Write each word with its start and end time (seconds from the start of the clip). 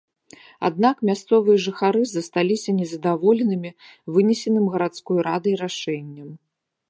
Аднак 0.69 0.95
мясцовыя 1.09 1.57
жыхары 1.65 2.01
засталіся 2.11 2.69
незадаволенымі 2.79 3.71
вынесеным 4.15 4.65
гарадской 4.77 5.17
радай 5.31 5.55
рашэннем. 5.63 6.27